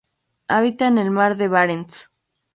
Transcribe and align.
Habita 0.47 0.87
en 0.87 0.97
el 0.97 1.11
Mar 1.11 1.37
de 1.37 1.47
Barents. 1.47 2.05